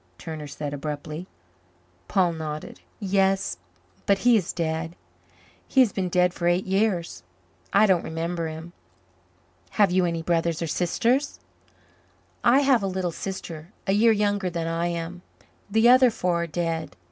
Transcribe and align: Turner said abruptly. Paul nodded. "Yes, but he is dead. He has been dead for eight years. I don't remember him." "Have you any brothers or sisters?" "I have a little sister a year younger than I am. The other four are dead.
Turner 0.17 0.47
said 0.47 0.73
abruptly. 0.73 1.27
Paul 2.07 2.33
nodded. 2.33 2.79
"Yes, 2.99 3.59
but 4.07 4.17
he 4.17 4.35
is 4.35 4.51
dead. 4.51 4.95
He 5.67 5.81
has 5.81 5.93
been 5.93 6.09
dead 6.09 6.33
for 6.33 6.47
eight 6.47 6.65
years. 6.65 7.21
I 7.71 7.85
don't 7.85 8.03
remember 8.03 8.47
him." 8.47 8.73
"Have 9.77 9.91
you 9.91 10.05
any 10.05 10.23
brothers 10.23 10.59
or 10.59 10.65
sisters?" 10.65 11.39
"I 12.43 12.61
have 12.61 12.81
a 12.81 12.87
little 12.87 13.11
sister 13.11 13.73
a 13.85 13.93
year 13.93 14.11
younger 14.11 14.49
than 14.49 14.65
I 14.65 14.87
am. 14.87 15.21
The 15.69 15.87
other 15.89 16.09
four 16.09 16.41
are 16.41 16.47
dead. 16.47 16.95